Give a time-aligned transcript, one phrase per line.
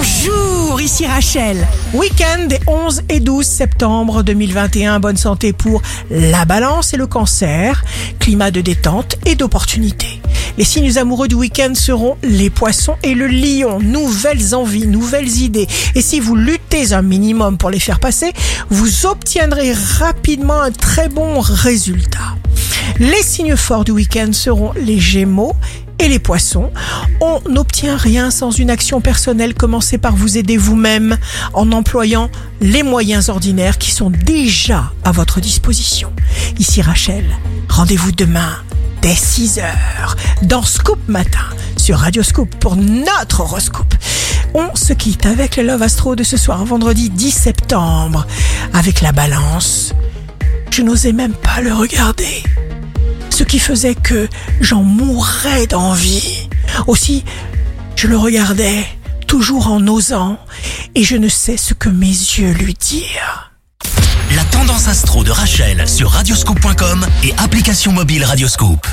[0.00, 1.68] Bonjour, ici Rachel.
[1.92, 4.98] Week-end des 11 et 12 septembre 2021.
[4.98, 7.84] Bonne santé pour la balance et le cancer.
[8.18, 10.22] Climat de détente et d'opportunité.
[10.56, 13.78] Les signes amoureux du week-end seront les poissons et le lion.
[13.78, 15.68] Nouvelles envies, nouvelles idées.
[15.94, 18.32] Et si vous luttez un minimum pour les faire passer,
[18.70, 22.38] vous obtiendrez rapidement un très bon résultat.
[22.98, 25.54] Les signes forts du week-end seront les gémeaux
[26.00, 26.70] et les poissons.
[27.20, 29.54] On n'obtient rien sans une action personnelle.
[29.54, 31.18] Commencez par vous aider vous-même
[31.52, 32.30] en employant
[32.60, 36.12] les moyens ordinaires qui sont déjà à votre disposition.
[36.58, 37.24] Ici Rachel,
[37.68, 38.50] rendez-vous demain
[39.02, 39.62] dès 6h
[40.42, 41.44] dans Scoop Matin
[41.76, 43.94] sur Radio Scoop pour notre horoscope.
[44.54, 48.26] On se quitte avec le Love Astro de ce soir, vendredi 10 septembre,
[48.72, 49.92] avec la balance.
[50.70, 52.42] Je n'osais même pas le regarder
[53.40, 54.28] ce qui faisait que
[54.60, 56.50] j'en mourrais d'envie.
[56.86, 57.24] Aussi,
[57.96, 58.84] je le regardais,
[59.26, 60.38] toujours en osant,
[60.94, 63.52] et je ne sais ce que mes yeux lui dirent.
[64.34, 68.86] La tendance astro de Rachel sur radioscope.com et application mobile Radioscope.